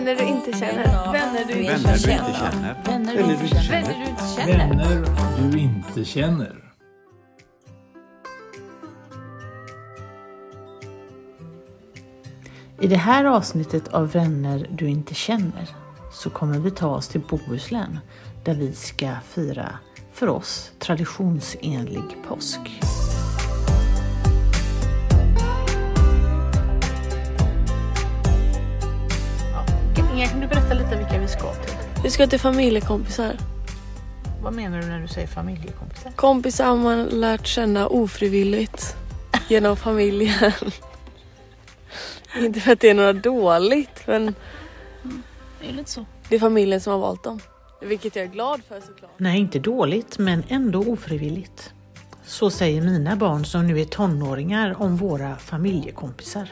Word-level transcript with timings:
Vänner 0.00 0.16
du 0.16 0.24
inte 0.24 0.52
känner. 0.52 1.12
Vänner 1.12 1.44
du 1.44 1.60
inte 1.60 1.98
känner. 1.98 2.76
Vänner 2.84 3.14
du 3.14 3.32
inte 3.32 3.46
känner. 3.56 4.46
Vänner 4.46 5.52
du 5.52 5.58
inte 5.58 6.04
känner. 6.04 6.72
I 12.80 12.86
det 12.86 12.96
här 12.96 13.24
avsnittet 13.24 13.88
av 13.88 14.10
Vänner 14.10 14.66
du 14.70 14.88
inte 14.88 15.14
känner 15.14 15.68
så 16.12 16.30
kommer 16.30 16.58
vi 16.58 16.70
ta 16.70 16.88
oss 16.88 17.08
till 17.08 17.20
Bohuslän 17.20 17.98
där 18.44 18.54
vi 18.54 18.72
ska 18.72 19.10
fira, 19.28 19.78
för 20.12 20.28
oss, 20.28 20.72
traditionsenlig 20.78 22.16
påsk. 22.28 22.60
Vi 32.10 32.14
ska 32.14 32.26
till 32.26 32.40
familjekompisar. 32.40 33.36
Vad 34.42 34.52
menar 34.52 34.80
du 34.80 34.86
när 34.86 35.00
du 35.00 35.08
säger 35.08 35.26
familjekompisar? 35.26 36.10
Kompisar 36.10 36.76
man 36.76 37.04
lärt 37.04 37.46
känna 37.46 37.86
ofrivilligt 37.88 38.96
genom 39.48 39.76
familjen. 39.76 40.52
inte 42.38 42.60
för 42.60 42.72
att 42.72 42.80
det 42.80 42.90
är 42.90 42.94
något 42.94 43.22
dåligt 43.22 44.06
men 44.06 44.34
Det 45.60 45.68
är 45.68 45.72
lite 45.72 45.90
så. 45.90 46.04
det 46.28 46.34
är 46.34 46.40
familjen 46.40 46.80
som 46.80 46.92
har 46.92 47.00
valt 47.00 47.24
dem. 47.24 47.40
Vilket 47.80 48.16
jag 48.16 48.24
är 48.24 48.30
glad 48.30 48.60
för 48.68 48.80
såklart. 48.80 49.10
Nej, 49.16 49.40
inte 49.40 49.58
dåligt, 49.58 50.18
men 50.18 50.42
ändå 50.48 50.80
ofrivilligt. 50.80 51.72
Så 52.24 52.50
säger 52.50 52.82
mina 52.82 53.16
barn 53.16 53.44
som 53.44 53.66
nu 53.66 53.80
är 53.80 53.84
tonåringar 53.84 54.82
om 54.82 54.96
våra 54.96 55.36
familjekompisar. 55.36 56.48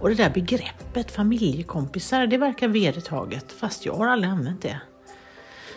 Och 0.00 0.08
det 0.08 0.14
där 0.14 0.30
begreppet 0.30 1.10
familjekompisar, 1.10 2.26
det 2.26 2.38
verkar 2.38 2.68
vedertaget, 2.68 3.52
fast 3.52 3.86
jag 3.86 3.94
har 3.94 4.06
aldrig 4.06 4.32
använt 4.32 4.62
det. 4.62 4.80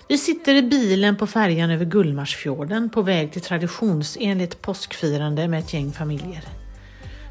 Vi 0.09 0.17
sitter 0.17 0.55
i 0.55 0.61
bilen 0.61 1.15
på 1.15 1.27
färjan 1.27 1.71
över 1.71 1.85
Gullmarsfjorden 1.85 2.89
på 2.89 3.01
väg 3.01 3.31
till 3.31 3.41
traditionsenligt 3.41 4.61
påskfirande 4.61 5.47
med 5.47 5.59
ett 5.59 5.73
gäng 5.73 5.91
familjer. 5.91 6.43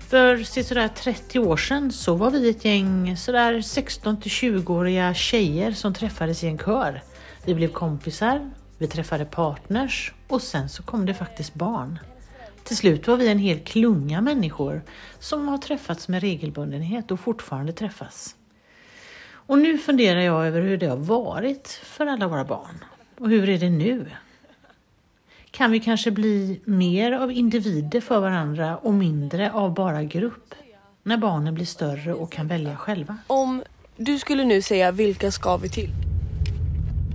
För 0.09 0.63
sådär 0.63 0.89
30 0.89 1.39
år 1.39 1.57
sedan 1.57 1.93
så 1.93 2.15
var 2.15 2.31
vi 2.31 2.51
ett 2.51 2.65
gäng 2.65 3.17
sådär 3.17 3.61
16 3.61 4.21
till 4.21 4.31
20-åriga 4.31 5.15
tjejer 5.15 5.73
som 5.73 5.95
träffades 5.95 6.45
i 6.45 6.47
en 6.47 6.59
kör. 6.59 7.03
Vi 7.45 7.55
blev 7.55 7.69
kompisar, 7.69 8.51
vi 8.79 8.87
träffade 8.87 9.25
partners 9.25 10.13
och 10.29 10.43
sen 10.43 10.69
så 10.69 10.83
kom 10.83 11.07
det 11.07 11.15
faktiskt 11.15 11.55
barn. 11.55 11.99
Till 12.65 12.77
slut 12.77 13.07
var 13.07 13.17
vi 13.17 13.29
en 13.29 13.39
hel 13.39 13.59
klunga 13.59 14.21
människor 14.21 14.83
som 15.19 15.49
har 15.49 15.59
träffats 15.59 16.09
med 16.09 16.21
regelbundenhet 16.21 17.11
och 17.11 17.21
fortfarande 17.21 17.73
träffas. 17.73 18.35
Och 19.47 19.59
nu 19.59 19.79
funderar 19.79 20.21
jag 20.21 20.47
över 20.47 20.61
hur 20.61 20.77
det 20.77 20.87
har 20.87 20.97
varit 20.97 21.69
för 21.69 22.07
alla 22.07 22.29
våra 22.29 22.45
barn. 22.45 22.85
Och 23.19 23.29
hur 23.29 23.49
är 23.49 23.59
det 23.59 23.71
nu? 23.71 24.07
Kan 25.51 25.71
vi 25.71 25.81
kanske 25.81 26.11
bli 26.11 26.61
mer 26.65 27.13
av 27.13 27.33
individer 27.33 28.01
för 28.01 28.21
varandra 28.21 28.77
och 28.77 28.95
mindre 28.95 29.53
av 29.53 29.75
bara 29.75 30.03
grupp? 30.03 30.55
När 31.03 31.17
barnen 31.17 31.55
blir 31.55 31.65
större 31.65 32.15
och 32.15 32.33
kan 32.33 32.49
välja 32.49 32.77
själva. 32.77 33.17
Om 33.27 33.63
du 33.97 34.19
skulle 34.19 34.45
nu 34.45 34.63
säga 34.63 34.91
vilka 34.91 35.31
ska 35.31 35.57
vi 35.57 35.69
till? 35.69 35.91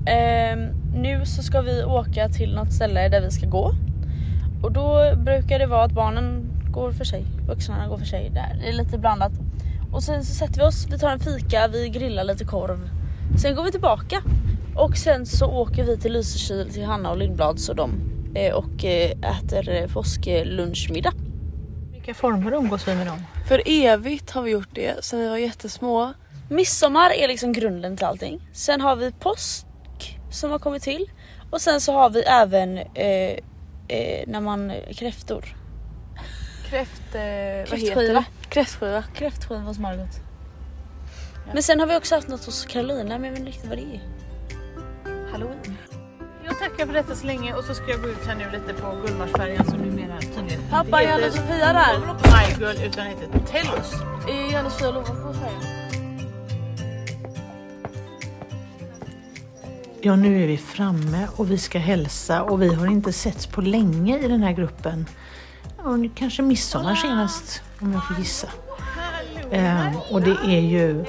Um, 0.02 0.70
nu 1.02 1.26
så 1.26 1.44
ska 1.44 1.62
vi 1.62 1.84
åka 1.84 2.30
till 2.30 2.56
något 2.56 2.74
ställe 2.74 3.10
där 3.10 3.22
vi 3.22 3.32
ska 3.32 3.48
gå. 3.48 3.72
Och 4.64 4.72
då 4.72 5.16
brukar 5.16 5.60
det 5.60 5.66
vara 5.66 5.84
att 5.84 5.92
barnen 5.92 6.44
går 6.72 6.92
för 6.92 7.04
sig, 7.04 7.26
vuxna 7.48 7.88
går 7.88 7.98
för 7.98 8.06
sig 8.06 8.30
där. 8.30 8.60
Det 8.62 8.70
är 8.70 8.74
lite 8.74 8.98
blandat. 8.98 9.32
Och 9.92 10.04
sen 10.04 10.24
så 10.26 10.34
sätter 10.34 10.56
vi 10.58 10.64
oss, 10.64 10.88
vi 10.90 11.00
tar 11.00 11.10
en 11.10 11.20
fika, 11.20 11.68
vi 11.68 11.90
grillar 11.90 12.24
lite 12.24 12.46
korv. 12.46 12.90
Sen 13.42 13.56
går 13.56 13.64
vi 13.64 13.72
tillbaka. 13.72 14.22
Och 14.76 14.98
sen 14.98 15.26
så 15.26 15.46
åker 15.46 15.84
vi 15.84 15.98
till 15.98 16.14
Lysekil 16.14 16.74
till 16.74 16.86
Hanna 16.86 17.10
och 17.12 17.18
Lindblads 17.18 17.70
och 17.70 17.76
dem. 17.76 17.92
eh, 18.36 18.54
Och 18.54 18.86
eh, 18.86 19.12
äter 19.12 19.70
eh, 19.70 19.88
påsklunchmiddag. 19.88 21.14
Vilka 21.92 22.14
former 22.14 22.52
umgås 22.54 22.88
vi 22.88 22.96
med 22.96 23.08
dem? 23.08 23.22
För 23.48 23.62
evigt 23.66 24.32
har 24.32 24.42
vi 24.42 24.52
gjort 24.52 24.70
det 24.74 25.06
sen 25.06 25.20
vi 25.20 25.30
var 25.30 25.38
jättesmå. 25.38 26.14
Midsommar 26.50 27.10
är 27.12 27.28
liksom 27.28 27.54
grunden 27.54 27.98
till 27.98 28.06
allting. 28.06 28.50
Sen 28.54 28.82
har 28.82 28.96
vi 28.96 29.12
påsk 29.12 29.66
som 30.32 30.52
har 30.52 30.60
kommit 30.60 30.84
till. 30.84 31.10
Och 31.52 31.62
sen 31.62 31.82
så 31.82 31.94
har 31.94 32.10
vi 32.10 32.22
även 32.22 32.78
eh, 32.78 33.32
eh, 33.88 34.24
när 34.28 34.42
man 34.42 34.74
kräftor. 34.92 35.46
Kräft... 36.70 37.16
Eh, 37.16 37.22
vad 37.72 37.80
heter 37.80 38.14
det? 38.14 38.24
Kräftskiva. 38.52 39.04
Kräftskiva 39.14 39.74
som 39.74 39.84
har 39.84 39.96
gott. 39.96 40.20
Men 41.54 41.64
sen 41.64 41.80
har 41.80 41.88
vi 41.88 41.96
också 41.96 42.16
haft 42.16 42.28
något 42.28 42.46
hos 42.46 42.66
Carolina 42.66 43.20
men 43.20 43.24
jag 43.24 43.32
vet 43.32 43.40
inte 43.40 43.52
riktigt 43.52 43.70
vad 43.70 43.78
det 43.78 43.84
är. 43.84 44.02
Halloween. 45.32 45.78
Jag 46.46 46.60
tackar 46.60 46.86
för 46.86 46.94
detta 46.94 47.16
så 47.16 47.26
länge 47.28 47.54
och 47.54 47.64
så 47.64 47.74
ska 47.74 47.88
jag 47.88 48.02
gå 48.02 48.08
ut 48.08 48.26
här 48.26 48.36
nu 48.36 48.46
lite 48.52 48.82
på 48.82 48.96
Gullmarsfärjan 49.06 49.66
som 49.66 49.78
numera 49.78 50.22
tydligen 50.22 50.62
Pappa, 50.70 51.02
är 51.02 51.14
Anna 51.14 51.32
Sofia 51.32 51.74
där? 51.74 51.98
MyGirl 51.98 52.88
utan 52.88 53.06
heter 53.06 53.28
Tellus. 53.48 53.94
Är 54.28 54.60
Anna 54.60 54.70
Sofia 54.70 54.92
lovad 54.92 55.24
på 55.24 55.34
färjan? 55.34 55.64
Ja, 60.02 60.16
nu 60.16 60.44
är 60.44 60.48
vi 60.48 60.58
framme 60.58 61.28
och 61.36 61.52
vi 61.52 61.58
ska 61.58 61.80
hälsa 61.80 62.44
och 62.44 62.62
vi 62.62 62.74
har 62.74 62.88
inte 62.88 63.14
setts 63.14 63.48
på 63.48 63.62
länge 63.62 64.20
i 64.20 64.28
den 64.28 64.44
här 64.44 64.52
gruppen. 64.52 65.06
Ja, 65.78 65.98
kanske 66.16 66.42
midsommar 66.42 66.96
senast 66.96 67.64
om 67.82 67.94
jag 67.94 68.08
får 68.08 68.18
gissa. 68.18 68.48
Ehm, 69.52 69.96
och 70.12 70.22
det 70.22 70.38
är 70.46 70.60
ju, 70.60 71.06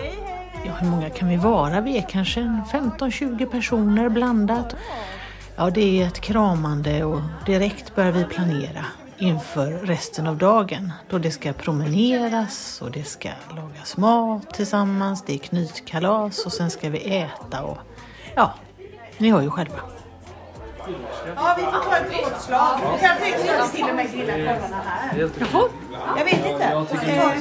ja 0.67 0.73
hur 0.73 0.89
många 0.89 1.11
kan 1.11 1.29
vi 1.29 1.37
vara? 1.37 1.81
Vi 1.81 1.99
är 1.99 2.07
kanske 2.09 2.41
en 2.41 2.63
15-20 2.73 3.47
personer 3.47 4.09
blandat. 4.09 4.77
Ja, 5.57 5.71
det 5.71 6.03
är 6.03 6.07
ett 6.07 6.21
kramande 6.21 7.05
och 7.05 7.21
direkt 7.47 7.95
börjar 7.95 8.13
vi 8.13 8.25
planera 8.25 8.85
inför 9.19 9.71
resten 9.71 10.27
av 10.27 10.37
dagen 10.37 10.93
då 11.11 11.19
det 11.19 11.31
ska 11.31 11.53
promeneras 11.53 12.83
och 12.83 12.91
det 12.91 13.05
ska 13.05 13.29
lagas 13.57 13.97
mat 13.97 14.55
tillsammans, 14.55 15.25
det 15.27 15.35
är 15.35 15.39
knytkalas 15.39 16.47
och 16.47 16.53
sen 16.53 16.71
ska 16.71 16.91
vi 16.91 17.17
äta 17.17 17.63
och 17.63 17.79
ja, 18.35 18.55
ni 19.19 19.31
hör 19.31 19.43
ju 19.43 19.51
själva. 19.51 19.79
Ja, 21.37 21.57
vi 21.59 21.65
får 21.65 21.91
ta 21.91 21.97
ett 21.97 22.13
rådslag. 22.13 22.81
Du 22.95 23.07
kan 23.07 23.17
tänka 23.17 23.67
till 23.73 23.85
och 23.91 23.97
med 23.97 24.13
grilla 24.13 24.33
korvarna 24.33 24.83
här. 24.85 25.31
Jaha. 25.39 25.69
Jag 26.19 26.25
vet 26.25 26.47
inte. 26.47 26.65
Eh, 26.65 26.87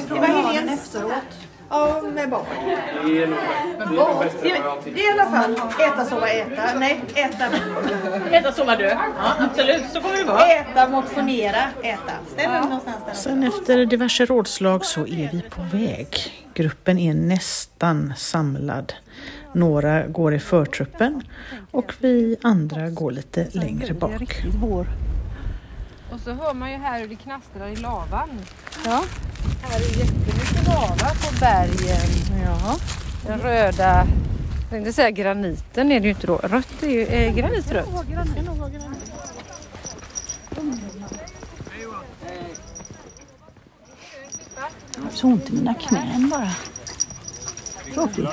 Det 0.08 0.20
var 0.20 0.72
efteråt. 0.74 1.12
Ja, 1.70 2.02
med 2.14 2.30
barn. 2.30 2.44
Det, 3.04 3.26
det 4.84 5.00
är 5.00 5.16
i 5.16 5.20
alla 5.20 5.30
fall 5.30 5.52
äta, 5.80 6.04
sova, 6.04 6.28
äta. 6.28 6.78
Nej, 6.78 7.04
äta, 7.14 7.44
Äta, 8.36 8.52
sova, 8.52 8.76
dö. 8.76 8.88
Ja, 8.88 9.34
absolut, 9.38 9.82
så 9.92 10.00
kommer 10.00 10.16
det 10.16 10.24
vara. 10.24 10.46
äta, 10.46 10.88
motionera, 10.88 11.56
äta. 11.82 12.12
Ställ 12.32 12.50
dig 12.50 12.60
någonstans 12.60 12.96
där. 13.06 13.14
Sen 13.14 13.42
efter 13.42 13.86
diverse 13.86 14.24
rådslag 14.24 14.84
så 14.84 15.00
är 15.00 15.28
vi 15.32 15.42
på 15.50 15.62
väg. 15.76 16.16
Gruppen 16.54 16.98
är 16.98 17.14
nästan 17.14 18.14
samlad. 18.16 18.92
Några 19.52 20.06
går 20.06 20.34
i 20.34 20.38
förtruppen 20.38 21.22
och 21.70 21.94
vi 21.98 22.36
andra 22.42 22.90
går 22.90 23.10
lite 23.10 23.46
längre 23.52 23.94
bak. 23.94 24.42
Och 26.12 26.20
så 26.20 26.32
hör 26.32 26.54
man 26.54 26.70
ju 26.70 26.76
här 26.76 27.00
hur 27.00 27.08
det 27.08 27.14
knastrar 27.14 27.68
i 27.68 27.76
lavan. 27.76 28.28
Ja. 28.84 29.04
Här 29.62 29.80
är 29.80 29.98
jättemycket 29.98 30.66
lava 30.66 31.10
på 31.10 31.34
bergen. 31.40 32.44
Ja. 32.44 32.76
Den 33.26 33.40
röda, 33.40 34.06
jag 34.60 34.70
tänkte 34.70 34.92
säga 34.92 35.10
graniten 35.10 35.92
är 35.92 36.00
det 36.00 36.04
ju 36.06 36.10
inte 36.10 36.26
då. 36.26 36.36
Rött 36.36 36.82
är 36.82 36.88
ju, 36.88 37.06
är 37.06 37.32
granit 37.32 37.72
rött? 37.72 37.88
Jag 44.96 45.02
har 45.02 45.10
så 45.10 45.26
ont 45.26 45.50
i 45.50 45.52
mina 45.52 45.74
knän 45.74 46.28
bara. 46.28 46.50
Tråkigt. 47.94 48.28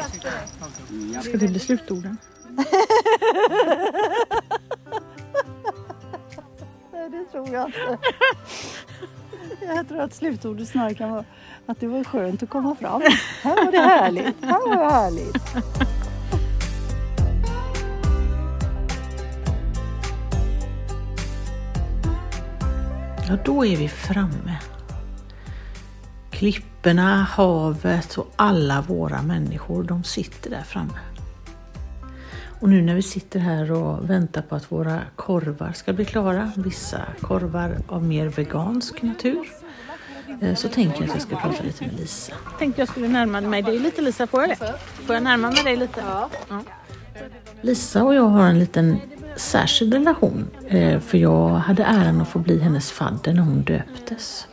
Ska 1.22 1.38
det 1.38 1.48
bli 1.48 1.60
slutorden? 1.60 2.18
Nej, 7.00 7.10
det 7.10 7.26
tror 7.32 7.50
jag 7.50 7.66
inte. 7.66 7.98
Jag 9.66 9.88
tror 9.88 10.02
att 10.02 10.14
slutordet 10.14 10.68
snarare 10.68 10.94
kan 10.94 11.12
vara 11.12 11.26
att 11.66 11.80
det 11.80 11.88
var 11.88 12.04
skönt 12.04 12.44
att 12.44 12.50
komma 12.50 12.76
fram. 12.76 13.02
Här 13.44 13.66
var 13.66 13.72
det 13.72 13.78
härligt. 13.78 14.36
Här 14.42 14.70
var 14.70 14.76
det 14.76 14.92
härligt. 14.92 15.38
Ja, 23.28 23.38
då 23.46 23.66
är 23.66 23.78
vi 23.78 23.90
framme. 23.90 24.58
Klipporna, 26.32 27.24
havet 27.24 28.18
och 28.18 28.32
alla 28.36 28.82
våra 28.82 29.22
människor, 29.22 29.84
de 29.84 30.04
sitter 30.04 30.50
där 30.50 30.64
framme. 30.64 31.00
Och 32.60 32.70
nu 32.70 32.82
när 32.82 32.96
vi 32.96 33.02
sitter 33.02 33.40
här 33.40 33.72
och 33.72 34.10
väntar 34.10 34.42
på 34.42 34.56
att 34.56 34.72
våra 34.72 35.02
korvar 35.16 35.72
ska 35.72 35.94
bli 35.94 36.06
klara, 36.06 36.52
vissa 36.56 37.02
korvar 37.22 37.78
av 37.88 38.04
mer 38.04 38.28
vegansk 38.28 39.02
natur 39.02 39.48
eh, 40.42 40.56
så 40.56 40.68
tänker 40.68 41.02
jag 41.02 41.10
att 41.10 41.16
jag 41.16 41.22
ska 41.22 41.36
prata 41.36 41.64
lite 41.64 41.86
med 41.86 42.00
Lisa. 42.00 42.34
Tänkte 42.60 42.82
jag 42.82 42.90
skulle 42.90 43.08
närma 43.08 43.42
mig 43.42 43.62
dig 43.62 43.80
lite 43.80 44.02
Lisa, 44.02 44.28
får 44.28 44.42
jag 44.42 44.50
det? 44.50 44.74
Får 45.06 45.16
jag 45.16 45.24
närma 45.24 45.52
mig 45.52 45.64
dig 45.64 45.76
lite? 45.76 46.04
Ja. 46.08 46.30
Lisa 47.62 48.04
och 48.04 48.16
jag 48.16 48.24
har 48.24 48.48
en 48.48 48.60
liten 48.60 49.00
särskild 49.36 49.94
relation 49.94 50.48
eh, 50.68 51.00
för 51.00 51.18
jag 51.18 51.50
hade 51.50 51.84
äran 51.84 52.22
att 52.22 52.28
få 52.28 52.40
bli 52.40 52.60
hennes 52.60 52.92
fadder 52.92 53.34
när 53.34 53.42
hon 53.42 53.64
döptes. 53.64 54.48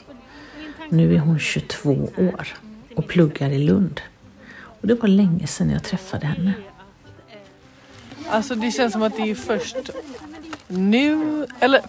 Nu 0.88 1.14
är 1.14 1.19
hon 1.19 1.38
22 1.38 1.91
år 2.17 2.49
och 2.97 3.06
pluggar 3.09 3.50
i 3.50 3.59
Lund. 3.59 4.00
Och 4.81 4.87
det 4.87 4.94
var 4.94 5.09
länge 5.09 5.47
sedan 5.47 5.70
jag 5.70 5.82
träffade 5.82 6.26
henne. 6.26 6.52
Alltså 8.31 8.55
det 8.55 8.70
känns 8.70 8.93
som 8.93 9.02
att 9.02 9.17
det 9.17 9.31
är 9.31 9.34
först 9.34 9.76
nu, 10.69 11.46
eller 11.61 11.81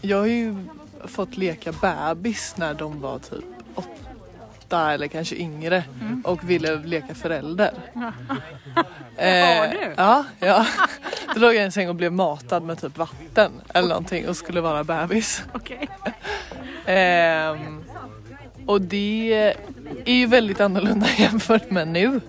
jag 0.00 0.18
har 0.18 0.26
ju 0.26 0.56
fått 1.04 1.36
leka 1.36 1.72
bebis 1.72 2.54
när 2.56 2.74
de 2.74 3.00
var 3.00 3.18
typ 3.18 3.44
åtta 3.74 4.92
eller 4.92 5.08
kanske 5.08 5.36
yngre 5.36 5.84
och 6.24 6.50
ville 6.50 6.76
leka 6.76 7.14
förälder. 7.14 7.72
eh, 9.16 9.72
ja, 9.96 10.24
ja. 10.38 10.66
Då 11.34 11.40
låg 11.40 11.50
jag 11.50 11.60
i 11.60 11.64
en 11.64 11.72
säng 11.72 11.88
och 11.88 11.94
blev 11.94 12.12
matad 12.12 12.62
med 12.62 12.80
typ 12.80 12.98
vatten 12.98 13.52
eller 13.74 13.88
någonting 13.88 14.28
och 14.28 14.36
skulle 14.36 14.60
vara 14.60 14.84
bebis. 14.84 15.42
Ehm, 16.88 17.84
och 18.66 18.80
det 18.80 19.32
är 20.04 20.14
ju 20.14 20.26
väldigt 20.26 20.60
annorlunda 20.60 21.06
jämfört 21.18 21.70
med 21.70 21.88
nu. 21.88 22.20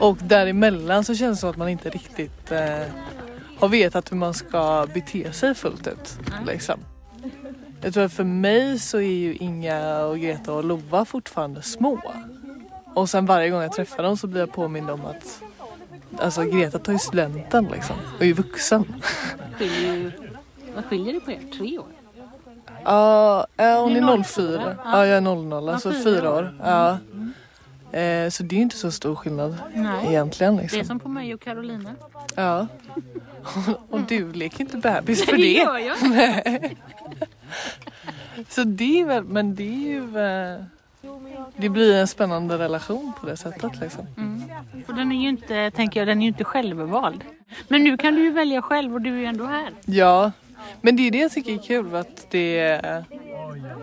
Och 0.00 0.16
däremellan 0.16 1.04
så 1.04 1.14
känns 1.14 1.38
det 1.38 1.40
som 1.40 1.50
att 1.50 1.56
man 1.56 1.68
inte 1.68 1.90
riktigt 1.90 2.52
eh, 2.52 2.82
har 3.58 3.68
vetat 3.68 4.12
hur 4.12 4.16
man 4.16 4.34
ska 4.34 4.86
bete 4.94 5.32
sig 5.32 5.54
fullt 5.54 5.86
ut. 5.86 6.18
Liksom. 6.46 6.80
Jag 7.82 7.94
tror 7.94 8.04
att 8.04 8.12
för 8.12 8.24
mig 8.24 8.78
så 8.78 8.98
är 8.98 9.18
ju 9.18 9.34
Inga 9.34 10.04
och 10.04 10.18
Greta 10.18 10.52
och 10.52 10.64
Lova 10.64 11.04
fortfarande 11.04 11.62
små. 11.62 12.02
Och 12.94 13.10
sen 13.10 13.26
varje 13.26 13.50
gång 13.50 13.62
jag 13.62 13.72
träffar 13.72 14.02
dem 14.02 14.16
så 14.16 14.26
blir 14.26 14.40
jag 14.40 14.52
påmind 14.52 14.90
om 14.90 15.04
att 15.04 15.42
Alltså 16.18 16.42
Greta 16.42 16.78
tar 16.78 16.92
ju 16.92 16.98
studenten 16.98 17.64
liksom 17.72 17.96
och 18.16 18.22
är 18.22 18.26
ju 18.26 18.32
vuxen. 18.32 19.02
Vad 20.74 20.84
skiljer 20.84 21.14
det 21.14 21.20
på 21.20 21.30
er? 21.30 21.40
Tre 21.58 21.78
år? 21.78 21.86
Ja, 22.84 23.46
ja, 23.56 23.80
hon 23.80 23.96
är 23.96 24.22
04. 24.22 24.76
Ja, 24.84 25.06
jag 25.06 25.16
är 25.16 25.20
00, 25.20 25.68
alltså 25.68 25.92
fyra 25.92 26.30
år. 26.34 26.54
Ja. 26.62 26.98
Eh, 27.92 28.30
så 28.30 28.42
det 28.42 28.54
är 28.54 28.56
ju 28.56 28.62
inte 28.62 28.76
så 28.76 28.90
stor 28.92 29.14
skillnad 29.14 29.56
Nej. 29.74 30.06
egentligen. 30.08 30.56
Det 30.56 30.60
är 30.60 30.62
Liksom. 30.62 30.84
som 30.84 31.00
på 31.00 31.08
mig 31.08 31.34
och 31.34 31.40
Carolina. 31.40 31.94
Ja. 32.34 32.66
Och 33.90 34.00
du 34.00 34.32
leker 34.32 34.60
inte 34.60 34.76
bebis 34.76 35.24
för 35.24 35.32
Det 35.36 35.42
det. 35.42 35.52
gör 35.52 35.78
jag. 35.78 35.96
Nej. 36.10 36.76
Så 38.48 38.64
det 38.64 39.00
är 39.00 39.04
väl, 39.04 39.24
men 39.24 39.54
det 39.54 39.62
är 39.62 39.88
ju... 39.88 40.18
eh, 40.18 40.62
Det 41.56 41.68
blir 41.68 41.94
en 41.96 42.08
spännande 42.08 42.58
relation 42.58 43.12
på 43.20 43.26
det 43.26 43.36
sättet 43.36 43.80
liksom. 43.80 44.06
Och 44.88 44.94
den 44.94 45.12
är 45.12 45.22
ju 45.22 45.28
inte, 45.28 45.70
tänker 45.70 46.00
jag, 46.00 46.08
den 46.08 46.18
är 46.18 46.22
ju 46.22 46.28
inte 46.28 46.44
självvald. 46.44 47.24
Men 47.68 47.84
nu 47.84 47.96
kan 47.96 48.14
du 48.14 48.22
ju 48.22 48.30
välja 48.30 48.62
själv 48.62 48.94
och 48.94 49.00
du 49.00 49.10
är 49.14 49.18
ju 49.18 49.24
ändå 49.24 49.44
här. 49.44 49.70
Ja, 49.84 50.32
men 50.80 50.96
det 50.96 51.02
är 51.06 51.10
det 51.10 51.18
jag 51.18 51.32
tycker 51.32 51.52
är 51.54 51.58
kul 51.58 51.94
att 51.94 52.26
det 52.30 52.58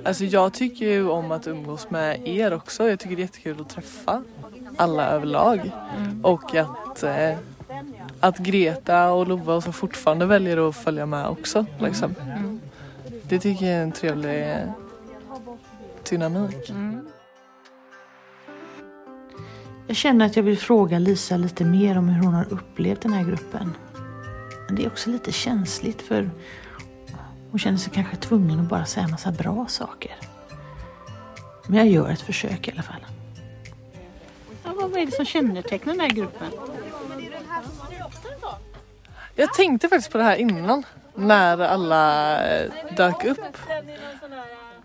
Alltså 0.03 0.25
jag 0.25 0.53
tycker 0.53 0.85
ju 0.85 1.09
om 1.09 1.31
att 1.31 1.47
umgås 1.47 1.89
med 1.89 2.27
er 2.27 2.53
också. 2.53 2.89
Jag 2.89 2.99
tycker 2.99 3.15
det 3.15 3.21
är 3.21 3.23
jättekul 3.23 3.61
att 3.61 3.69
träffa 3.69 4.23
alla 4.77 5.07
överlag. 5.09 5.71
Och 6.23 6.55
att, 6.55 7.03
eh, 7.03 7.37
att 8.19 8.37
Greta 8.37 9.11
och 9.11 9.27
Lova 9.27 9.55
och 9.55 9.63
så 9.63 9.71
fortfarande 9.71 10.25
väljer 10.25 10.69
att 10.69 10.75
följa 10.75 11.05
med 11.05 11.27
också. 11.27 11.65
Liksom. 11.79 12.15
Det 13.23 13.39
tycker 13.39 13.65
jag 13.65 13.75
är 13.75 13.83
en 13.83 13.91
trevlig 13.91 14.55
dynamik. 16.09 16.71
Jag 19.87 19.95
känner 19.95 20.25
att 20.25 20.35
jag 20.35 20.43
vill 20.43 20.57
fråga 20.57 20.99
Lisa 20.99 21.37
lite 21.37 21.65
mer 21.65 21.97
om 21.97 22.09
hur 22.09 22.23
hon 22.23 22.33
har 22.33 22.53
upplevt 22.53 23.01
den 23.01 23.13
här 23.13 23.23
gruppen. 23.23 23.73
Men 24.67 24.75
det 24.75 24.83
är 24.83 24.87
också 24.87 25.09
lite 25.09 25.31
känsligt 25.31 26.01
för 26.01 26.29
hon 27.57 27.61
känner 27.61 27.77
sig 27.77 27.93
kanske 27.93 28.15
tvungen 28.15 28.59
att 28.59 28.65
bara 28.65 28.85
säga 28.85 29.03
en 29.03 29.11
massa 29.11 29.31
bra 29.31 29.65
saker. 29.69 30.15
Men 31.67 31.79
jag 31.79 31.87
gör 31.87 32.09
ett 32.09 32.21
försök 32.21 32.67
i 32.67 32.71
alla 32.71 32.83
fall. 32.83 33.05
Ja, 34.63 34.71
vad 34.75 34.97
är 34.97 35.05
det 35.05 35.11
som 35.11 35.25
kännetecknar 35.25 35.93
den 35.93 35.99
här 35.99 36.09
gruppen? 36.09 36.47
Jag 39.35 39.53
tänkte 39.53 39.89
faktiskt 39.89 40.11
på 40.11 40.17
det 40.17 40.23
här 40.23 40.35
innan. 40.35 40.83
När 41.15 41.59
alla 41.59 42.35
eh, 42.47 42.71
dök 42.97 43.25
upp. 43.25 43.57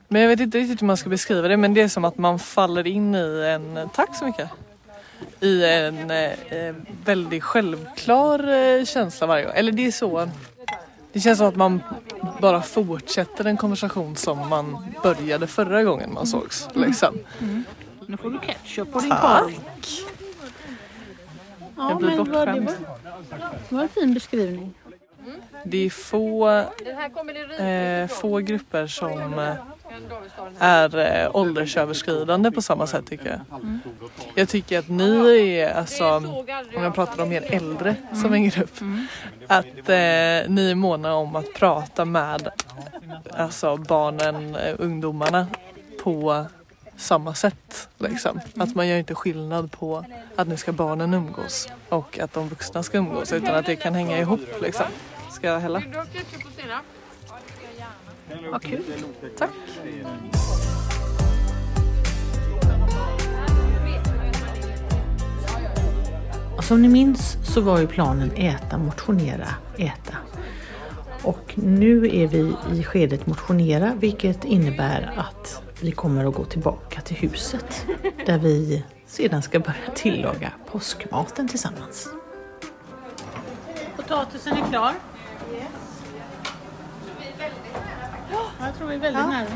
Men 0.08 0.22
jag 0.22 0.28
vet 0.28 0.40
inte 0.40 0.58
riktigt 0.58 0.82
hur 0.82 0.86
man 0.86 0.96
ska 0.96 1.10
beskriva 1.10 1.48
det. 1.48 1.56
Men 1.56 1.74
det 1.74 1.80
är 1.80 1.88
som 1.88 2.04
att 2.04 2.19
man 2.19 2.38
faller 2.38 2.86
in 2.86 3.14
i 3.14 3.46
en, 3.54 3.88
tack 3.94 4.16
så 4.16 4.24
mycket. 4.24 4.50
I 5.40 5.64
en 5.64 6.10
eh, 6.10 6.32
eh, 6.32 6.74
väldigt 7.04 7.42
självklar 7.42 8.48
eh, 8.48 8.84
känsla 8.84 9.26
varje 9.26 9.44
gång. 9.44 9.54
Eller 9.54 9.72
det 9.72 9.86
är 9.86 9.92
så. 9.92 10.28
Det 11.12 11.20
känns 11.20 11.38
som 11.38 11.49
att 11.49 11.56
man 11.56 11.82
bara 12.41 12.62
fortsätter 12.62 13.44
en 13.44 13.56
konversation 13.56 14.17
som 14.17 14.49
man 14.49 14.76
började 15.03 15.47
förra 15.47 15.82
gången 15.82 16.12
man 16.14 16.26
sågs. 16.26 16.69
Liksom. 16.75 17.19
Nu 18.06 18.17
får 18.17 18.31
du 18.31 18.38
ketchup 18.38 18.93
på 18.93 18.99
din 19.00 19.11
korv. 19.11 19.55
Ja, 21.76 21.88
Jag 21.91 21.99
blir 21.99 22.09
men 22.09 22.19
vad- 22.19 22.26
det 22.49 22.53
bortskämd. 22.53 22.69
var, 22.69 23.59
det 23.69 23.75
var 23.75 23.82
en 23.82 23.88
fin 23.88 24.14
beskrivning. 24.14 24.75
Det 25.64 25.87
är 25.87 25.91
få, 25.91 26.49
eh, 27.58 28.08
få 28.08 28.38
grupper 28.38 28.87
som 28.87 29.38
eh, 29.38 29.55
är 30.59 31.23
eh, 31.25 31.37
åldersöverskridande 31.37 32.50
på 32.50 32.62
samma 32.62 32.87
sätt 32.87 33.06
tycker 33.06 33.29
jag. 33.29 33.61
Jag 34.35 34.49
tycker 34.49 34.79
att 34.79 34.89
ni 34.89 35.56
är, 35.56 35.75
alltså, 35.75 36.17
om 36.77 36.83
jag 36.83 36.94
pratar 36.94 37.23
om 37.23 37.33
er 37.33 37.44
äldre 37.55 37.97
som 38.23 38.33
en 38.33 38.49
grupp, 38.49 38.81
att 39.47 39.89
eh, 39.89 40.49
ni 40.49 40.71
är 40.71 40.75
måna 40.75 41.15
om 41.15 41.37
att 41.37 41.55
prata 41.55 42.05
med 42.05 42.49
alltså, 43.31 43.77
barnen, 43.77 44.56
eh, 44.56 44.75
ungdomarna 44.79 45.47
på 46.03 46.47
samma 46.97 47.35
sätt. 47.35 47.89
Liksom. 47.99 48.41
Att 48.56 48.75
man 48.75 48.89
gör 48.89 48.97
inte 48.97 49.15
skillnad 49.15 49.73
på 49.73 50.05
att 50.37 50.49
nu 50.49 50.56
ska 50.56 50.73
barnen 50.73 51.15
umgås 51.15 51.69
och 51.89 52.19
att 52.19 52.33
de 52.33 52.49
vuxna 52.49 52.83
ska 52.83 52.99
umgås 52.99 53.33
utan 53.33 53.55
att 53.55 53.67
det 53.67 53.77
kan 53.77 53.94
hänga 53.94 54.19
ihop. 54.19 54.41
Liksom. 54.62 54.87
Ska 55.31 55.47
jag 55.47 55.61
hälla? 55.61 55.83
Vad 58.50 58.62
kul. 58.62 58.82
Tack. 59.38 59.50
Som 66.60 66.82
ni 66.82 66.89
minns 66.89 67.36
så 67.55 67.60
var 67.60 67.79
ju 67.79 67.86
planen 67.86 68.31
äta, 68.36 68.79
motionera, 68.79 69.48
äta. 69.77 70.17
Och 71.22 71.53
nu 71.55 72.06
är 72.06 72.27
vi 72.27 72.55
i 72.72 72.84
skedet 72.84 73.27
motionera 73.27 73.94
vilket 73.94 74.44
innebär 74.44 75.15
att 75.17 75.62
vi 75.81 75.93
kommer 75.93 76.24
att 76.24 76.34
gå 76.34 76.44
tillbaka 76.44 77.01
till 77.01 77.17
huset 77.17 77.86
där 78.27 78.39
vi 78.39 78.84
sedan 79.06 79.43
ska 79.43 79.58
börja 79.58 79.91
tillaga 79.94 80.53
påskmaten 80.70 81.48
tillsammans. 81.48 82.08
Potatisen 83.96 84.53
är 84.53 84.69
klar. 84.70 84.93
Jag 88.72 88.79
tror 88.79 88.88
vi 88.88 88.94
är 88.94 88.98
väldigt 88.98 89.26
nära. 89.29 89.46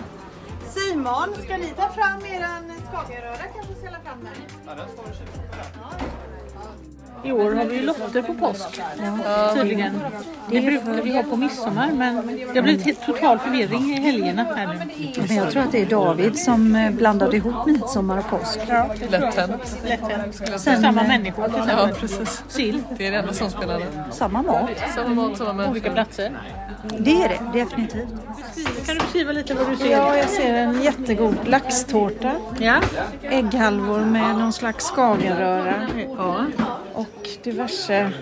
Simon, 0.68 1.34
ska 1.44 1.56
ni 1.56 1.68
ta 1.70 1.88
fram 1.88 2.24
eran 2.24 2.72
skagenröra 2.92 3.46
kanske 3.54 3.74
ställa 3.74 4.00
fram 4.00 4.18
den? 4.24 4.32
I 6.00 6.05
år 7.24 7.52
har 7.52 7.64
vi 7.64 7.76
ju 7.76 7.82
lotter 7.82 8.22
på 8.22 8.34
påsk. 8.34 8.80
Tydligen. 9.54 10.00
Det 10.50 10.60
brukar 10.60 11.02
vi 11.02 11.16
ha 11.16 11.22
på 11.22 11.36
midsommar 11.36 11.90
men 11.92 12.26
det 12.26 12.58
har 12.58 12.62
blivit 12.62 12.84
helt 12.84 13.06
total 13.06 13.38
förvirring 13.38 13.90
i 13.90 14.00
helgerna 14.00 14.46
här 14.56 14.66
nu. 14.66 15.22
Men 15.28 15.36
jag 15.36 15.50
tror 15.50 15.62
att 15.62 15.72
det 15.72 15.82
är 15.82 15.86
David 15.86 16.38
som 16.38 16.74
eh, 16.74 16.90
blandade 16.90 17.36
ihop 17.36 17.66
midsommar 17.66 18.18
och 18.18 18.28
påsk. 18.30 18.58
Lätt 19.08 19.34
hänt. 19.34 19.78
Sen, 20.56 20.82
samma 20.82 21.02
människor 21.02 21.48
till 21.48 21.62
Ja, 21.68 21.88
precis. 22.00 22.42
Sill, 22.48 22.82
Det 22.98 23.06
är 23.06 23.10
det 23.10 23.16
enda 23.16 23.32
som 23.32 23.50
spelar 23.50 23.78
det. 23.78 23.86
Samma 24.10 24.42
mat. 24.42 24.70
Samma 24.94 25.14
mat, 25.14 25.38
samma 25.38 25.50
olika 25.70 25.88
människor. 25.88 25.90
platser. 25.94 26.32
Det 26.98 27.22
är 27.22 27.28
det, 27.28 27.58
definitivt. 27.58 28.08
Kan 28.86 28.94
du 28.94 29.00
beskriva 29.00 29.32
lite 29.32 29.54
vad 29.54 29.70
du 29.70 29.76
ser? 29.76 29.90
Ja, 29.90 30.16
jag 30.16 30.28
ser 30.28 30.54
en 30.54 30.82
jättegod 30.82 31.36
laxtårta. 31.44 32.32
Ja. 32.58 32.74
Ägghalvor 33.22 34.00
med 34.00 34.36
någon 34.36 34.52
slags 34.52 34.84
skagenröra. 34.84 35.74
ja. 36.16 36.44
Och 36.96 37.28
diverse 37.42 38.12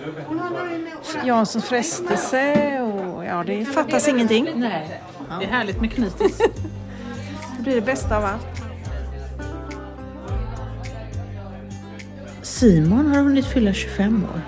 Janssons 1.25 1.65
frestelse 1.65 2.81
och 2.81 3.25
ja, 3.25 3.43
det 3.43 3.65
fattas 3.65 4.07
ingenting. 4.07 4.49
Nej. 4.55 5.01
Det 5.39 5.45
är 5.45 5.49
härligt 5.49 5.81
med 5.81 5.91
knytis. 5.91 6.37
Det 7.57 7.63
blir 7.63 7.75
det 7.75 7.81
bästa 7.81 8.17
av 8.17 8.25
allt. 8.25 8.61
Simon 12.41 13.07
har 13.07 13.21
hunnit 13.21 13.45
fylla 13.45 13.73
25 13.73 14.23
år 14.23 14.41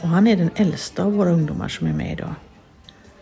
och 0.00 0.08
han 0.08 0.26
är 0.26 0.36
den 0.36 0.50
äldsta 0.54 1.04
av 1.04 1.12
våra 1.12 1.30
ungdomar 1.30 1.68
som 1.68 1.86
är 1.86 1.92
med 1.92 2.12
idag. 2.12 2.34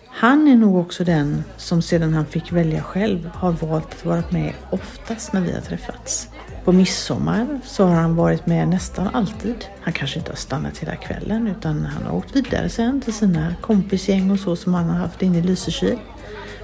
Han 0.08 0.48
är 0.48 0.56
nog 0.56 0.76
också 0.76 1.04
den 1.04 1.44
som 1.56 1.82
sedan 1.82 2.14
han 2.14 2.26
fick 2.26 2.52
välja 2.52 2.82
själv 2.82 3.30
har 3.34 3.52
valt 3.52 3.92
att 3.92 4.04
vara 4.04 4.22
med 4.30 4.52
oftast 4.70 5.32
när 5.32 5.40
vi 5.40 5.52
har 5.52 5.60
träffats. 5.60 6.28
På 6.68 6.72
midsommar 6.72 7.60
så 7.64 7.84
har 7.84 7.94
han 7.94 8.16
varit 8.16 8.46
med 8.46 8.68
nästan 8.68 9.08
alltid. 9.12 9.64
Han 9.80 9.92
kanske 9.92 10.18
inte 10.18 10.30
har 10.30 10.36
stannat 10.36 10.78
hela 10.78 10.96
kvällen 10.96 11.46
utan 11.46 11.86
han 11.86 12.06
har 12.06 12.14
åkt 12.14 12.36
vidare 12.36 12.68
sen 12.68 13.00
till 13.00 13.12
sina 13.12 13.54
kompisgäng 13.60 14.30
och 14.30 14.38
så 14.38 14.56
som 14.56 14.74
han 14.74 14.84
har 14.84 14.98
haft 14.98 15.22
inne 15.22 15.38
i 15.38 15.42
Lysekil. 15.42 15.98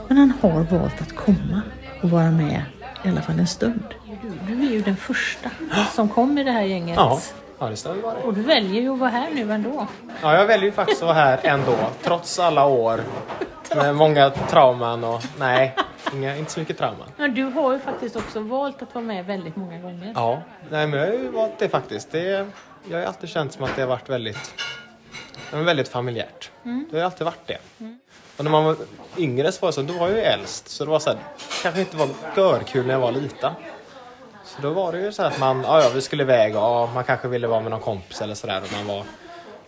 Men 0.08 0.18
han 0.18 0.32
har 0.40 0.78
valt 0.78 1.00
att 1.00 1.16
komma 1.16 1.62
och 2.02 2.10
vara 2.10 2.30
med 2.30 2.62
i 3.04 3.08
alla 3.08 3.22
fall 3.22 3.38
en 3.38 3.46
stund. 3.46 3.84
Du, 4.22 4.54
du 4.54 4.66
är 4.66 4.70
ju 4.70 4.82
den 4.82 4.96
första 4.96 5.50
som 5.94 6.08
kom 6.08 6.38
i 6.38 6.44
det 6.44 6.52
här 6.52 6.62
gänget. 6.62 6.96
Ja, 6.96 7.20
ja 7.58 7.68
det 7.68 7.76
stämmer 7.76 8.02
bara. 8.02 8.14
Och 8.14 8.34
du 8.34 8.42
väljer 8.42 8.82
ju 8.82 8.92
att 8.92 8.98
vara 8.98 9.10
här 9.10 9.30
nu 9.34 9.52
ändå. 9.52 9.86
Ja, 10.22 10.34
jag 10.34 10.46
väljer 10.46 10.66
ju 10.66 10.72
faktiskt 10.72 11.02
att 11.02 11.06
vara 11.06 11.18
här 11.18 11.40
ändå, 11.42 11.76
trots 12.02 12.38
alla 12.38 12.66
år 12.66 13.00
med 13.76 13.96
många 13.96 14.30
trauman 14.30 15.04
och 15.04 15.22
nej, 15.38 15.76
inga, 16.12 16.36
inte 16.36 16.52
så 16.52 16.60
mycket 16.60 16.78
trauman. 16.78 17.08
Men 17.16 17.34
du 17.34 17.44
har 17.44 17.72
ju 17.72 17.78
faktiskt 17.78 18.16
också 18.16 18.40
valt 18.40 18.82
att 18.82 18.94
vara 18.94 19.04
med 19.04 19.26
väldigt 19.26 19.56
många 19.56 19.78
gånger. 19.78 20.12
Ja, 20.14 20.42
nej 20.70 20.86
men 20.86 21.00
jag 21.00 21.06
har 21.06 21.12
ju 21.12 21.28
valt 21.28 21.58
det 21.58 21.68
faktiskt. 21.68 22.12
Det, 22.12 22.46
jag 22.90 22.98
har 22.98 23.06
alltid 23.06 23.28
känt 23.28 23.52
som 23.52 23.64
att 23.64 23.76
det 23.76 23.82
har 23.82 23.88
varit 23.88 24.08
väldigt, 24.08 24.54
väldigt 25.50 25.88
familjärt. 25.88 26.50
Mm. 26.64 26.86
Det 26.90 26.96
har 26.96 27.00
ju 27.00 27.06
alltid 27.06 27.24
varit 27.24 27.46
det. 27.46 27.58
Och 28.36 28.44
när 28.44 28.50
man 28.50 28.64
var 28.64 28.76
yngre 29.18 29.52
så 29.52 29.60
var 29.60 29.68
det 29.68 29.72
så, 29.72 29.82
då 29.82 29.94
var 29.94 30.08
jag 30.08 30.16
ju 30.16 30.22
äldst. 30.24 30.68
Så 30.68 30.84
det 30.84 30.90
var 30.90 30.98
så 30.98 31.10
här, 31.10 31.18
kanske 31.62 31.80
inte 31.80 31.96
var 31.96 32.08
görkul 32.36 32.86
när 32.86 32.94
jag 32.94 33.00
var 33.00 33.12
liten. 33.12 33.52
Så 34.44 34.62
då 34.62 34.70
var 34.70 34.92
det 34.92 35.00
ju 35.00 35.12
så 35.12 35.22
att 35.22 35.38
man, 35.38 35.62
ja, 35.62 35.82
ja 35.82 35.90
vi 35.94 36.00
skulle 36.00 36.22
iväg 36.22 36.56
och 36.56 36.88
man 36.88 37.04
kanske 37.04 37.28
ville 37.28 37.46
vara 37.46 37.60
med 37.60 37.70
någon 37.70 37.80
kompis 37.80 38.22
eller 38.22 38.34
sådär. 38.34 38.62
Och 38.62 38.72
man, 38.72 38.86
var, 38.86 39.04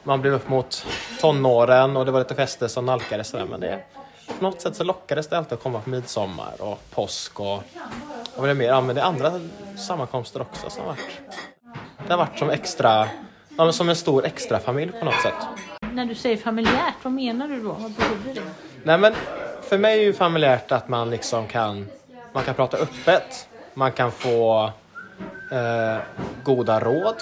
man 0.02 0.20
blev 0.20 0.34
upp 0.34 0.48
mot 0.48 0.86
tonåren 1.20 1.96
och 1.96 2.04
det 2.06 2.10
var 2.10 2.18
lite 2.18 2.34
fester 2.34 2.68
som 2.68 2.86
nalkades 2.86 3.28
sådär. 3.28 3.44
Men 3.44 3.60
det, 3.60 3.80
på 4.26 4.44
något 4.44 4.60
sätt 4.60 4.76
så 4.76 4.84
lockades 4.84 5.28
det 5.28 5.38
alltid 5.38 5.52
att 5.52 5.62
komma 5.62 5.80
på 5.80 5.90
midsommar 5.90 6.54
och 6.58 6.80
påsk 6.90 7.40
och, 7.40 7.62
vad 8.36 8.48
det 8.48 8.54
mer? 8.54 8.66
Ja, 8.66 8.80
men 8.80 8.94
det 8.96 9.00
är 9.00 9.06
andra 9.06 9.40
sammankomster 9.76 10.40
också 10.40 10.70
som 10.70 10.82
har 10.82 10.88
varit. 10.88 11.20
Det 12.06 12.12
har 12.12 12.18
varit 12.18 12.38
som 12.38 12.50
extra, 12.50 13.08
ja, 13.56 13.64
men 13.64 13.72
som 13.72 13.88
en 13.88 13.96
stor 13.96 14.26
extra 14.26 14.58
familj 14.58 14.92
på 14.92 15.04
något 15.04 15.22
sätt. 15.22 15.34
När 15.92 16.04
du 16.04 16.14
säger 16.14 16.36
familjärt, 16.36 16.94
vad 17.02 17.12
menar 17.12 17.48
du 17.48 17.62
då? 17.62 17.72
Vad 17.72 17.92
betyder 17.92 18.40
det? 18.40 18.50
Nej 18.82 18.98
men 18.98 19.14
för 19.62 19.78
mig 19.78 19.98
är 19.98 20.04
ju 20.04 20.12
familjärt 20.12 20.72
att 20.72 20.88
man 20.88 21.10
liksom 21.10 21.46
kan, 21.46 21.88
man 22.32 22.44
kan 22.44 22.54
prata 22.54 22.76
öppet, 22.76 23.48
man 23.74 23.92
kan 23.92 24.12
få 24.12 24.70
eh, 25.52 25.96
goda 26.44 26.80
råd, 26.80 27.14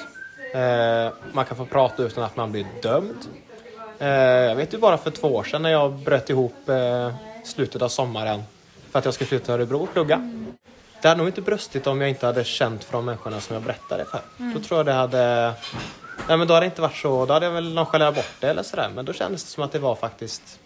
eh, 0.54 1.12
man 1.32 1.44
kan 1.44 1.56
få 1.56 1.66
prata 1.66 2.02
utan 2.02 2.24
att 2.24 2.36
man 2.36 2.52
blir 2.52 2.66
dömd. 2.82 3.26
Eh, 3.98 4.08
jag 4.08 4.56
vet 4.56 4.74
ju 4.74 4.78
bara 4.78 4.98
för 4.98 5.10
två 5.10 5.28
år 5.28 5.44
sedan 5.44 5.62
när 5.62 5.70
jag 5.70 5.92
bröt 5.92 6.30
ihop 6.30 6.68
eh, 6.68 7.14
slutet 7.44 7.82
av 7.82 7.88
sommaren 7.88 8.42
för 8.90 8.98
att 8.98 9.04
jag 9.04 9.14
skulle 9.14 9.28
flytta 9.28 9.44
till 9.44 9.54
Örebro 9.54 9.82
och 9.82 9.92
plugga. 9.92 10.30
Det 11.02 11.08
hade 11.08 11.18
nog 11.18 11.28
inte 11.28 11.40
brustit 11.40 11.86
om 11.86 12.00
jag 12.00 12.10
inte 12.10 12.26
hade 12.26 12.44
känt 12.44 12.84
för 12.84 12.92
de 12.92 13.04
människorna 13.04 13.40
som 13.40 13.54
jag 13.54 13.62
berättade 13.62 14.04
för. 14.04 14.20
Då 14.54 14.60
tror 14.60 14.78
jag 14.78 14.86
det 14.86 14.92
hade 14.92 15.52
Nej 16.28 16.36
men 16.36 16.48
då 16.48 16.54
hade 16.54 16.66
det 16.66 16.68
inte 16.68 16.82
varit 16.82 16.96
så, 16.96 17.26
då 17.26 17.32
hade 17.32 17.46
jag 17.46 17.52
väl 17.52 17.74
nonchalerat 17.74 18.14
bort 18.14 18.34
det 18.40 18.48
eller 18.48 18.62
sådär. 18.62 18.90
Men 18.94 19.04
då 19.04 19.12
kändes 19.12 19.44
det 19.44 19.50
som 19.50 19.64
att 19.64 19.72
det 19.72 19.78
var 19.78 19.94
faktiskt 19.94 20.60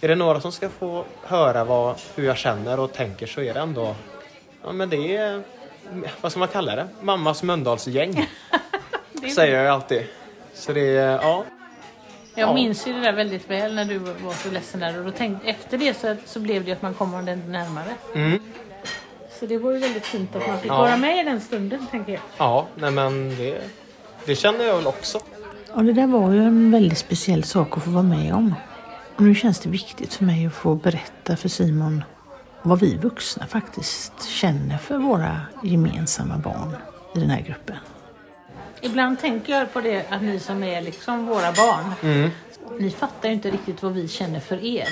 Är 0.00 0.08
det 0.08 0.14
några 0.14 0.40
som 0.40 0.52
ska 0.52 0.68
få 0.68 1.04
höra 1.22 1.64
vad, 1.64 1.96
hur 2.14 2.24
jag 2.24 2.36
känner 2.36 2.80
och 2.80 2.92
tänker 2.92 3.26
så 3.26 3.40
är 3.40 3.54
det 3.54 3.60
ändå 3.60 3.94
Ja 4.62 4.72
men 4.72 4.90
det 4.90 5.16
är 5.16 5.42
Vad 6.20 6.32
ska 6.32 6.38
man 6.38 6.48
kalla 6.48 6.76
det? 6.76 6.88
Mammas 7.00 7.42
Mölndalsgäng 7.42 8.28
Säger 9.34 9.54
jag 9.54 9.62
ju 9.62 9.68
alltid. 9.68 10.06
Så 10.54 10.72
det 10.72 10.96
är, 10.96 11.12
ja. 11.12 11.44
Jag 12.38 12.48
Ja. 12.48 12.54
minns 12.54 12.86
ju 12.86 12.92
det 12.92 13.00
där 13.00 13.12
väldigt 13.12 13.50
väl 13.50 13.74
när 13.74 13.84
du 13.84 13.98
var 13.98 14.32
så 14.32 14.50
ledsen 14.50 14.80
där 14.80 14.98
och 14.98 15.04
då 15.04 15.10
tänkte, 15.10 15.48
efter 15.48 15.78
det 15.78 15.94
så, 15.96 16.16
så 16.26 16.40
blev 16.40 16.64
det 16.64 16.72
att 16.72 16.82
man 16.82 16.94
kom 16.94 17.24
den 17.26 17.52
närmare. 17.52 17.94
Mm. 18.14 18.38
Så 19.40 19.46
det 19.46 19.58
var 19.58 19.72
ju 19.72 19.78
väldigt 19.78 20.06
fint 20.06 20.36
att 20.36 20.48
man 20.48 20.58
fick 20.58 20.70
Ja. 20.70 20.78
vara 20.78 20.96
med 20.96 21.18
i 21.20 21.22
den 21.22 21.40
stunden 21.40 21.86
tänker 21.90 22.12
jag. 22.12 22.22
Ja, 22.38 22.66
nej 22.74 22.90
men 22.90 23.28
det, 23.36 23.60
det 24.26 24.34
känner 24.36 24.64
jag 24.64 24.76
väl 24.76 24.86
också. 24.86 25.20
Och 25.72 25.84
det 25.84 25.92
där 25.92 26.06
var 26.06 26.32
ju 26.32 26.42
en 26.42 26.70
väldigt 26.70 26.98
speciell 26.98 27.44
sak 27.44 27.76
att 27.76 27.82
få 27.84 27.90
vara 27.90 28.02
med 28.02 28.34
om. 28.34 28.54
Och 29.16 29.22
nu 29.22 29.34
känns 29.34 29.60
det 29.60 29.68
viktigt 29.70 30.14
för 30.14 30.24
mig 30.24 30.46
att 30.46 30.52
få 30.54 30.74
berätta 30.74 31.36
för 31.36 31.48
Simon 31.48 32.04
vad 32.62 32.80
vi 32.80 32.96
vuxna 32.96 33.46
faktiskt 33.46 34.28
känner 34.28 34.78
för 34.78 34.98
våra 34.98 35.40
gemensamma 35.62 36.38
barn 36.38 36.76
i 37.14 37.20
den 37.20 37.30
här 37.30 37.40
gruppen. 37.40 37.76
Ibland 38.80 39.20
tänker 39.20 39.52
jag 39.58 39.72
på 39.72 39.80
det 39.80 40.04
att 40.12 40.22
ni 40.22 40.40
som 40.40 40.64
är 40.64 40.80
liksom 40.82 41.26
våra 41.26 41.52
barn, 41.52 41.92
Mm. 42.02 42.30
ni 42.78 42.90
fattar 42.90 43.28
ju 43.28 43.34
inte 43.34 43.50
riktigt 43.50 43.82
vad 43.82 43.92
vi 43.92 44.08
känner 44.08 44.40
för 44.40 44.64
er. 44.64 44.88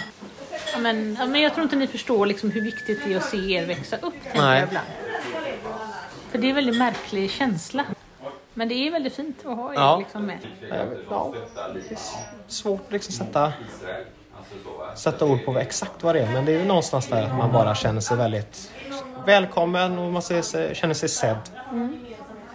Ja, 0.73 0.79
men, 0.79 1.17
ja, 1.21 1.27
men 1.27 1.41
jag 1.43 1.53
tror 1.55 1.63
inte 1.65 1.77
ni 1.77 1.87
förstår 1.87 2.27
liksom 2.27 2.51
hur 2.51 2.61
viktigt 2.61 3.05
det 3.05 3.13
är 3.13 3.17
att 3.17 3.25
se 3.25 3.37
er 3.53 3.67
växa 3.67 3.97
upp, 3.97 4.15
tänker 4.23 4.41
Nej. 4.43 4.59
jag 4.61 4.69
ibland. 4.69 4.87
För 6.31 6.39
det 6.39 6.47
är 6.47 6.49
en 6.49 6.55
väldigt 6.55 6.79
märklig 6.79 7.31
känsla. 7.31 7.85
Men 8.55 8.69
det 8.69 8.75
är 8.75 8.91
väldigt 8.91 9.15
fint 9.15 9.47
att 9.47 9.57
ha 9.57 9.71
er 9.73 9.75
Ja. 9.75 9.97
liksom 9.99 10.27
med. 10.27 10.39
Ja, 11.11 11.33
det 11.75 11.91
är 11.95 11.99
svårt 12.49 12.87
att 12.87 12.93
liksom 12.93 13.13
sätta, 13.15 13.53
sätta 14.97 15.25
ord 15.25 15.45
på 15.45 15.59
exakt 15.59 16.03
vad 16.03 16.15
det 16.15 16.21
är. 16.21 16.33
Men 16.33 16.45
det 16.45 16.53
är 16.53 16.59
ju 16.59 16.65
någonstans 16.65 17.07
där 17.07 17.23
att 17.23 17.35
man 17.39 17.53
bara 17.53 17.75
känner 17.75 18.01
sig 18.01 18.17
väldigt 18.17 18.71
välkommen 19.27 19.99
och 19.99 20.13
man 20.13 20.23
ser 20.23 20.43
sig, 20.43 20.75
känner 20.75 20.95
sig 20.95 21.09
sedd. 21.09 21.39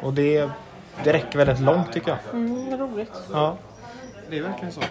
Och 0.01 0.13
det, 0.13 0.49
det 1.03 1.13
räcker 1.13 1.37
väldigt 1.37 1.59
långt 1.59 1.93
tycker 1.93 2.09
jag. 2.09 2.19
Mm, 2.33 2.77
roligt. 2.77 3.11
Ja, 3.31 3.57
det 4.29 4.37
är 4.37 4.41
verkligen 4.41 4.73
så. 4.73 4.81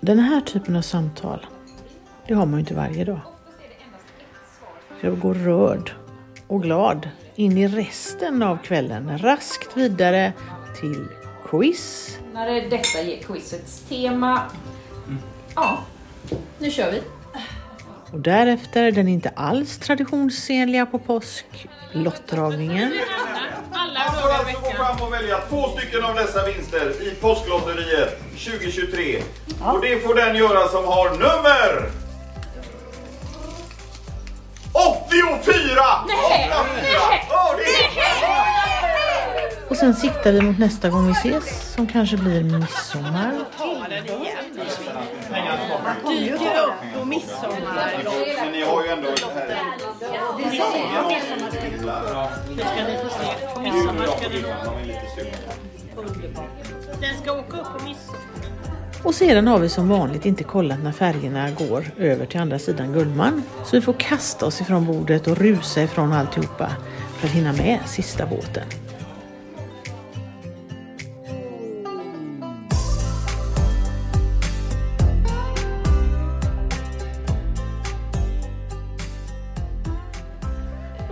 Den 0.00 0.18
här 0.18 0.40
typen 0.40 0.76
av 0.76 0.82
samtal, 0.82 1.46
det 2.26 2.34
har 2.34 2.46
man 2.46 2.54
ju 2.54 2.60
inte 2.60 2.74
varje 2.74 3.04
dag. 3.04 3.20
Jag 5.00 5.20
går 5.20 5.34
rörd 5.34 5.92
och 6.46 6.62
glad 6.62 7.08
in 7.34 7.58
i 7.58 7.68
resten 7.68 8.42
av 8.42 8.56
kvällen, 8.56 9.18
raskt 9.18 9.76
vidare 9.76 10.32
till 10.80 11.06
quiz. 11.44 12.18
När 12.32 12.70
detta 12.70 13.02
ger 13.02 13.22
quizets 13.22 13.80
tema. 13.80 14.42
Ja, 15.54 15.78
nu 16.58 16.70
kör 16.70 16.92
vi. 16.92 17.02
Och 18.12 18.20
därefter 18.20 18.92
den 18.92 19.08
inte 19.08 19.28
alls 19.28 19.78
traditionsenliga 19.78 20.86
på 20.86 20.98
påsk, 20.98 21.68
lottdragningen. 21.92 22.92
Man 23.72 24.22
får 24.22 24.30
alltså 24.30 24.60
gå 24.60 24.70
fram 24.72 25.02
och 25.02 25.12
välja 25.12 25.38
två 25.48 25.68
stycken 25.68 26.04
av 26.04 26.14
dessa 26.14 26.44
vinster 26.46 27.02
i 27.02 27.14
Påsklotteriet 27.20 28.18
2023. 28.30 29.22
Och 29.60 29.80
det 29.80 30.00
får 30.00 30.14
den 30.14 30.36
göra 30.36 30.68
som 30.68 30.84
har 30.84 31.10
nummer 31.10 31.90
84! 34.72 35.80
Nej, 36.08 36.50
84! 36.50 37.00
Åh, 37.30 37.54
det 37.56 38.00
är... 38.00 38.57
Och 39.78 39.80
sen 39.80 39.94
siktar 39.94 40.32
vi 40.32 40.40
mot 40.40 40.58
nästa 40.58 40.90
gång 40.90 41.06
vi 41.06 41.12
ses 41.12 41.74
som 41.74 41.86
kanske 41.86 42.16
blir 42.16 42.42
midsommar. 42.42 43.32
Dyker 46.08 46.34
upp 46.34 46.98
på 46.98 47.04
midsommar. 47.04 48.02
Men 48.42 48.52
ni 48.52 48.62
har 48.62 48.84
ju 48.84 48.88
ändå 48.88 49.08
det 49.08 49.34
här. 49.34 49.56
Ska 52.54 52.86
ni 52.86 52.98
få 53.02 53.08
se. 53.08 53.54
På 53.54 53.60
midsommar. 53.60 54.06
Den 57.00 57.22
ska 57.22 57.32
åka 57.32 57.56
upp 57.56 57.78
på 57.78 57.84
midsommar. 57.84 58.20
Och 59.02 59.14
sedan 59.14 59.46
har 59.46 59.58
vi 59.58 59.68
som 59.68 59.88
vanligt 59.88 60.26
inte 60.26 60.44
kollat 60.44 60.82
när 60.82 60.92
färgerna 60.92 61.50
går 61.50 61.84
över 61.98 62.26
till 62.26 62.40
andra 62.40 62.58
sidan 62.58 62.92
Gullmarn. 62.92 63.42
Så 63.64 63.76
vi 63.76 63.80
får 63.80 63.92
kasta 63.98 64.46
oss 64.46 64.60
ifrån 64.60 64.86
bordet 64.86 65.26
och 65.26 65.36
rusa 65.36 65.82
ifrån 65.82 66.12
alltihopa 66.12 66.70
för 67.18 67.26
att 67.26 67.34
hinna 67.34 67.52
med 67.52 67.78
sista 67.86 68.26
båten. 68.26 68.64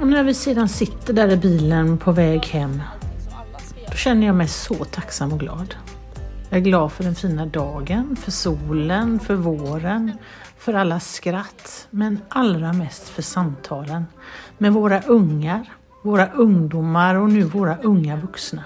Och 0.00 0.06
när 0.06 0.24
vi 0.24 0.34
sedan 0.34 0.68
sitter 0.68 1.12
där 1.12 1.28
i 1.28 1.36
bilen 1.36 1.98
på 1.98 2.12
väg 2.12 2.46
hem, 2.46 2.82
då 3.86 3.92
känner 3.92 4.26
jag 4.26 4.36
mig 4.36 4.48
så 4.48 4.74
tacksam 4.74 5.32
och 5.32 5.40
glad. 5.40 5.74
Jag 6.50 6.58
är 6.58 6.64
glad 6.64 6.92
för 6.92 7.04
den 7.04 7.14
fina 7.14 7.46
dagen, 7.46 8.16
för 8.16 8.30
solen, 8.30 9.20
för 9.20 9.34
våren, 9.34 10.12
för 10.58 10.74
alla 10.74 11.00
skratt, 11.00 11.86
men 11.90 12.20
allra 12.28 12.72
mest 12.72 13.08
för 13.08 13.22
samtalen 13.22 14.06
med 14.58 14.72
våra 14.72 15.00
ungar, 15.02 15.72
våra 16.02 16.26
ungdomar 16.26 17.14
och 17.14 17.30
nu 17.30 17.42
våra 17.42 17.76
unga 17.76 18.16
vuxna. 18.16 18.64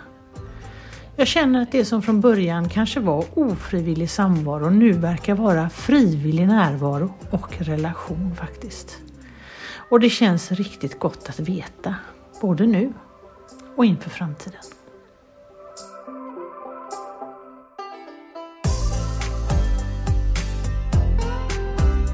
Jag 1.17 1.27
känner 1.27 1.63
att 1.63 1.73
det 1.73 1.85
som 1.85 2.03
från 2.03 2.21
början 2.21 2.69
kanske 2.69 3.01
var 3.01 3.25
ofrivillig 3.35 4.11
samvaro 4.11 4.71
nu 4.71 4.93
verkar 4.93 5.35
vara 5.35 5.71
frivillig 5.71 6.47
närvaro 6.47 7.15
och 7.31 7.59
relation 7.59 8.35
faktiskt. 8.37 9.10
Och 9.91 10.01
det 10.01 10.11
känns 10.11 10.53
riktigt 10.53 10.99
gott 10.99 11.29
att 11.29 11.41
veta, 11.41 11.95
både 12.41 12.67
nu 12.67 12.93
och 13.77 13.85
inför 13.85 14.11
framtiden. 14.11 14.61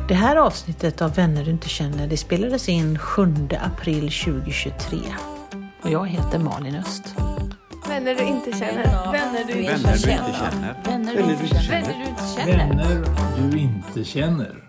Det 0.09 0.15
här 0.15 0.37
avsnittet 0.37 1.03
av 1.03 1.15
Vänner 1.15 1.45
du 1.45 1.51
inte 1.51 1.69
känner 1.69 2.07
det 2.07 2.17
spelades 2.17 2.69
in 2.69 2.99
7 2.99 3.35
april 3.61 4.01
2023. 4.01 4.99
Och 5.83 5.91
jag 5.91 6.07
heter 6.07 6.39
Malin 6.39 6.77
Öst. 6.77 7.15
Vänner 7.89 8.15
du 8.15 8.25
inte 8.25 8.53
känner. 8.53 9.13
Vänner 9.13 9.45
du 9.45 9.53
Vänner 9.53 9.93
du 9.93 9.93
inte 9.93 9.99
känner. 9.99 10.75
Vänner 10.85 11.15
du 11.15 11.33
inte 11.33 11.47
känner. 11.47 12.47
Vänner 12.47 13.51
du 13.51 13.59
inte 13.59 14.05
känner. 14.05 14.66